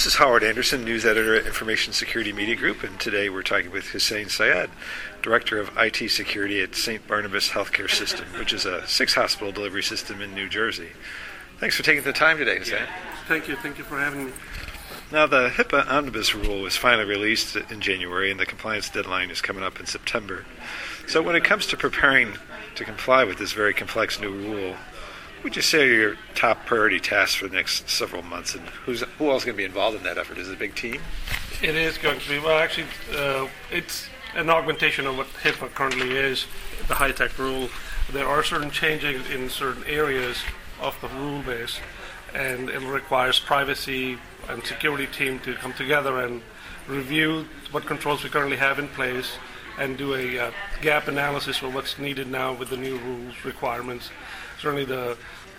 [0.00, 3.70] This is Howard Anderson, news editor at Information Security Media Group, and today we're talking
[3.70, 4.70] with Hussein Syed,
[5.20, 7.06] director of IT security at St.
[7.06, 10.88] Barnabas Healthcare System, which is a six hospital delivery system in New Jersey.
[11.58, 12.86] Thanks for taking the time today, Hussein.
[13.28, 13.56] Thank you.
[13.56, 14.32] Thank you for having me.
[15.12, 19.42] Now, the HIPAA omnibus rule was finally released in January, and the compliance deadline is
[19.42, 20.46] coming up in September.
[21.08, 22.38] So, when it comes to preparing
[22.76, 24.76] to comply with this very complex new rule,
[25.42, 29.02] would you say are your top priority tasks for the next several months, and who's
[29.18, 30.38] who else is going to be involved in that effort?
[30.38, 31.00] Is it a big team?
[31.62, 32.58] It is going to be well.
[32.58, 36.46] Actually, uh, it's an augmentation of what HIPAA currently is,
[36.88, 37.68] the HITECH rule.
[38.12, 40.38] There are certain changes in certain areas
[40.80, 41.80] of the rule base,
[42.34, 46.42] and it requires privacy and security team to come together and
[46.88, 49.32] review what controls we currently have in place
[49.78, 50.50] and do a uh,
[50.82, 54.10] gap analysis for what's needed now with the new rules requirements
[54.60, 55.16] certainly the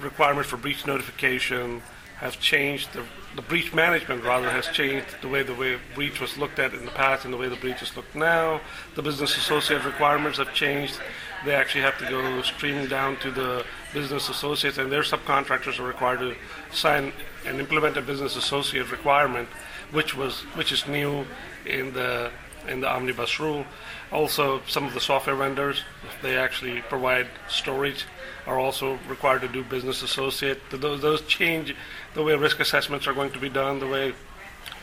[0.00, 1.82] requirements for breach notification
[2.18, 2.92] have changed.
[2.92, 3.04] The,
[3.36, 6.84] the, breach management, rather, has changed the way the way breach was looked at in
[6.84, 8.60] the past and the way the breach is looked now.
[8.94, 10.98] The business associate requirements have changed.
[11.44, 15.86] They actually have to go streaming down to the business associates, and their subcontractors are
[15.86, 16.34] required to
[16.72, 17.12] sign
[17.44, 19.48] and implement a business associate requirement,
[19.90, 21.26] which was which is new
[21.66, 22.30] in the
[22.68, 23.64] in the omnibus rule.
[24.12, 28.04] Also, some of the software vendors, if they actually provide storage,
[28.46, 30.60] are also required to do business associate.
[30.70, 31.74] Those, those change
[32.14, 34.14] the way risk assessments are going to be done, the way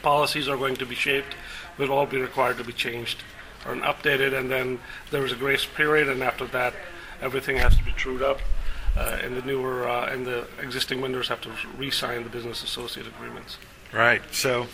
[0.02, 1.36] policies are going to be shaped,
[1.78, 3.24] will all be required to be changed
[3.66, 4.38] or updated.
[4.38, 4.80] And then
[5.12, 6.74] there is a grace period, and after that,
[7.22, 8.40] everything has to be trued up.
[8.98, 13.08] Uh, and the newer uh, and the existing vendors have to re-sign the business associate
[13.08, 13.58] agreements.
[13.94, 14.22] Right.
[14.34, 14.68] So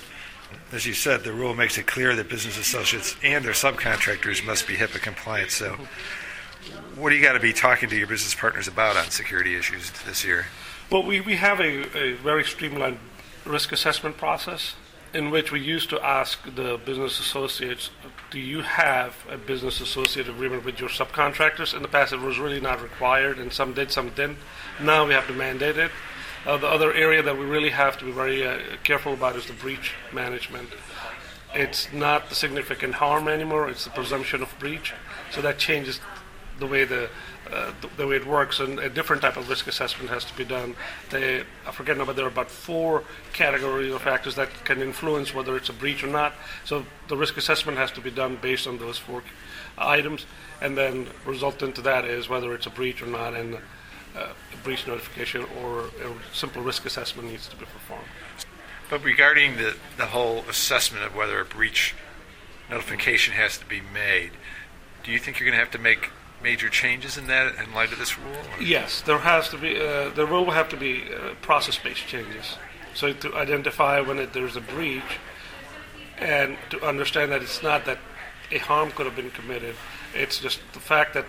[0.72, 4.68] as you said, the rule makes it clear that business associates and their subcontractors must
[4.68, 5.52] be HIPAA compliant.
[5.52, 5.78] So,
[6.96, 9.92] what do you got to be talking to your business partners about on security issues
[10.06, 10.48] this year?
[10.92, 13.00] Well, we, we have a, a very streamlined
[13.46, 14.76] risk assessment process
[15.14, 17.90] in which we used to ask the business associates,
[18.30, 21.74] do you have a business associate agreement with your subcontractors?
[21.74, 24.38] In the past, it was really not required, and some did, some didn't.
[24.82, 25.92] Now we have to mandate it.
[26.46, 29.46] Uh, the other area that we really have to be very uh, careful about is
[29.48, 30.70] the breach management.
[31.54, 34.94] It's not the significant harm anymore; it's the presumption of breach.
[35.32, 36.00] So that changes
[36.60, 37.10] the way the
[37.52, 40.36] uh, the, the, way it works, and a different type of risk assessment has to
[40.36, 40.76] be done.
[41.12, 45.34] They, I forget now, but there are about four categories of factors that can influence
[45.34, 46.34] whether it's a breach or not.
[46.66, 49.24] So the risk assessment has to be done based on those four
[49.78, 50.26] items,
[50.62, 53.34] and then resultant to that is whether it's a breach or not.
[53.34, 53.60] And
[54.18, 58.06] uh, a breach notification or a simple risk assessment needs to be performed.
[58.90, 61.94] But regarding the, the whole assessment of whether a breach
[62.70, 64.32] notification has to be made,
[65.04, 66.10] do you think you're going to have to make
[66.42, 68.36] major changes in that in light of this rule?
[68.58, 68.64] Or?
[68.64, 69.80] Yes, there has to be.
[69.80, 72.58] Uh, there will have to be uh, process-based changes.
[72.94, 75.04] So to identify when it, there's a breach,
[76.18, 78.00] and to understand that it's not that
[78.52, 79.76] a harm could have been committed.
[80.14, 81.26] It's just the fact that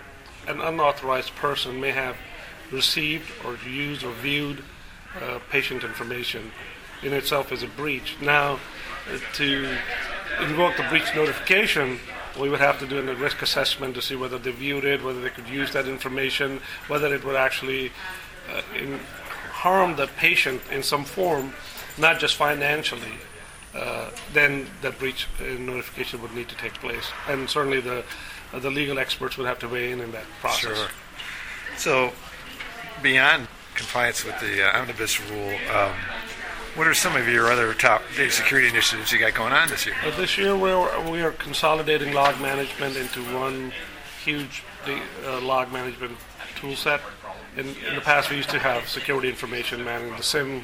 [0.47, 2.15] an unauthorized person may have
[2.71, 4.63] received or used or viewed
[5.21, 6.51] uh, patient information
[7.01, 8.17] in itself is a breach.
[8.21, 8.59] Now,
[9.33, 9.77] to
[10.41, 11.99] invoke the breach notification,
[12.39, 15.21] we would have to do a risk assessment to see whether they viewed it, whether
[15.21, 17.91] they could use that information, whether it would actually
[18.49, 18.99] uh, in,
[19.51, 21.53] harm the patient in some form,
[21.97, 23.13] not just financially.
[23.75, 28.03] Uh, then that breach uh, notification would need to take place, and certainly the
[28.51, 30.75] the legal experts would have to weigh in in that process.
[30.75, 30.87] Sure.
[31.77, 32.11] So,
[33.01, 35.93] beyond compliance with the uh, omnibus rule, um,
[36.75, 39.85] what are some of your other top data security initiatives you got going on this
[39.85, 39.95] year?
[40.05, 43.73] Uh, this year, we're, we are consolidating log management into one
[44.23, 44.63] huge
[45.25, 46.17] uh, log management
[46.55, 47.01] tool set.
[47.57, 50.63] In, in, the past, we used to have security information management, the SIEM,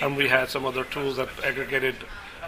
[0.00, 1.96] and we had some other tools that aggregated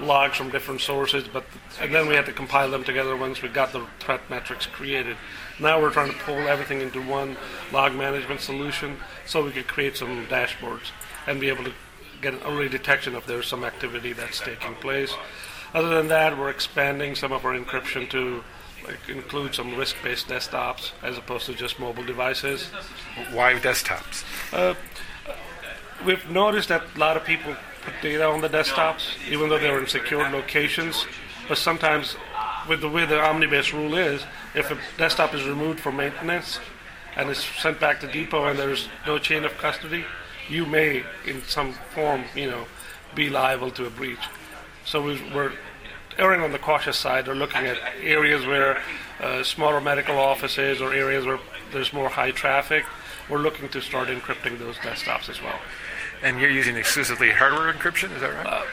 [0.00, 1.44] logs from different sources, but
[1.80, 5.16] and then we had to compile them together once we got the threat metrics created.
[5.58, 7.36] Now we're trying to pull everything into one
[7.72, 10.90] log management solution so we could create some dashboards
[11.26, 11.72] and be able to
[12.20, 15.14] get an early detection if there's some activity that's taking place.
[15.74, 18.42] Other than that, we're expanding some of our encryption to
[18.86, 22.66] like, include some risk-based desktops as opposed to just mobile devices.
[23.32, 24.24] Why desktops?
[24.52, 24.74] Uh,
[26.04, 27.56] we've noticed that a lot of people
[28.02, 31.06] data on the desktops, even though they're in secured locations.
[31.48, 32.16] But sometimes,
[32.68, 34.24] with the way the omnibus rule is,
[34.54, 36.58] if a desktop is removed for maintenance
[37.16, 40.04] and is sent back to depot and there's no chain of custody,
[40.48, 42.66] you may, in some form, you know,
[43.14, 44.18] be liable to a breach.
[44.84, 45.52] So we're
[46.18, 47.26] erring on the cautious side.
[47.26, 48.80] We're looking at areas where
[49.20, 51.38] uh, smaller medical offices or areas where
[51.72, 52.84] there's more high traffic.
[53.28, 55.58] We're looking to start encrypting those desktops as well.
[56.22, 58.46] And you're using exclusively hardware encryption, is that right?
[58.46, 58.64] Uh,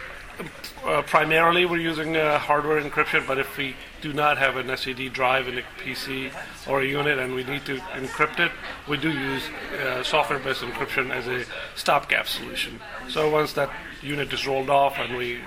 [0.86, 5.14] uh, primarily we're using uh, hardware encryption, but if we do not have an SED
[5.14, 6.32] drive in a PC
[6.68, 8.52] or a unit and we need to encrypt it,
[8.90, 9.44] we do use
[9.82, 11.46] uh, software-based encryption as a
[11.76, 12.80] stopgap solution.
[13.10, 13.70] So once that
[14.02, 15.40] unit is rolled off and we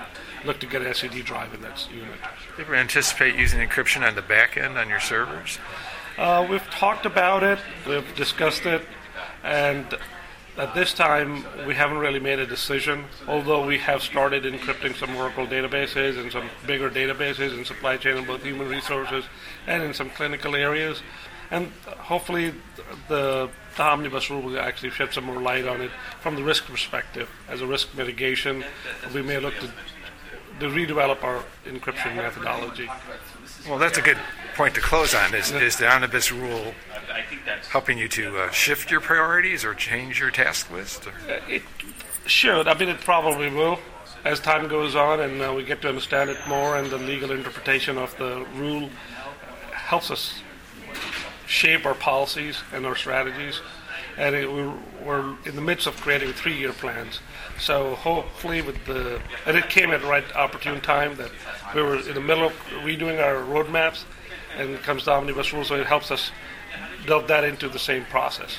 [0.44, 2.06] look to get an SED drive in that unit.
[2.06, 5.58] Do you ever anticipate using encryption on the back end on your servers?
[6.16, 8.82] Uh, we've talked about it, we've discussed it,
[9.44, 9.84] and
[10.58, 13.04] at this time we haven't really made a decision.
[13.28, 18.16] Although we have started encrypting some Oracle databases and some bigger databases in supply chain
[18.16, 19.24] and both human resources
[19.66, 21.02] and in some clinical areas,
[21.50, 22.54] and hopefully
[23.08, 26.64] the, the omnibus rule will actually shed some more light on it from the risk
[26.66, 27.28] perspective.
[27.48, 28.64] As a risk mitigation,
[29.14, 29.66] we may look to,
[30.60, 32.88] to redevelop our encryption methodology.
[33.68, 34.18] Well, that's a good
[34.54, 35.34] point to close on.
[35.34, 36.72] Is, is the omnibus rule
[37.70, 41.06] helping you to uh, shift your priorities or change your task list?
[41.06, 41.12] Or?
[41.48, 41.62] It
[42.26, 42.68] should.
[42.68, 43.78] I mean, it probably will
[44.24, 47.30] as time goes on and uh, we get to understand it more, and the legal
[47.30, 48.90] interpretation of the rule
[49.70, 50.40] helps us
[51.46, 53.60] shape our policies and our strategies.
[54.18, 54.74] And it, we're,
[55.04, 57.20] we're in the midst of creating three-year plans.
[57.60, 61.30] So hopefully, with the and it came at the right opportune time that
[61.74, 62.52] we were in the middle of
[62.82, 64.04] redoing our roadmaps,
[64.56, 66.30] and comes to omnibus rules, so it helps us
[67.06, 68.58] delve that into the same process.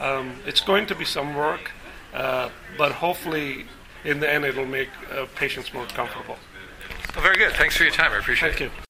[0.00, 1.70] Um, it's going to be some work,
[2.14, 3.66] uh, but hopefully,
[4.04, 6.36] in the end, it'll make uh, patients more comfortable.
[7.14, 7.52] Well, very good.
[7.52, 8.12] Thanks for your time.
[8.12, 8.72] I appreciate Thank it.
[8.76, 8.87] you.